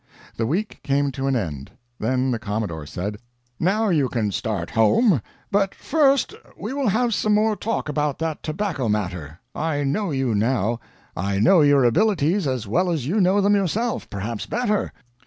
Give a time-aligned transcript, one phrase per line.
[0.35, 1.69] The week came to an end.
[1.99, 3.19] Then the Commodore said:
[3.59, 5.21] "Now you can start home.
[5.51, 9.41] But first we will have some more talk about that tobacco matter.
[9.53, 10.79] I know you now.
[11.15, 14.91] I know your abilities as well as you know them yourself perhaps better.